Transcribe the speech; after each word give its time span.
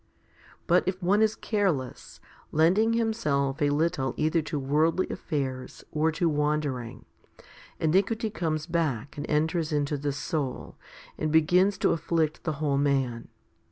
But 0.65 0.81
if 0.87 0.99
one 1.03 1.21
is 1.21 1.35
careless, 1.35 2.19
lending 2.51 2.93
himself 2.93 3.61
a 3.61 3.69
little 3.69 4.15
either 4.17 4.41
to 4.41 4.57
worldly 4.57 5.07
affairs 5.09 5.83
or 5.91 6.11
to 6.13 6.27
wandering, 6.27 7.05
iniquity 7.79 8.31
comes 8.31 8.65
back 8.65 9.15
and 9.15 9.29
enters 9.29 9.71
into 9.71 9.97
the 9.97 10.11
soul, 10.11 10.75
and 11.19 11.31
begins 11.31 11.77
to 11.77 11.91
afflict 11.91 12.45
the 12.45 12.53
whole 12.53 12.79
man. 12.79 13.27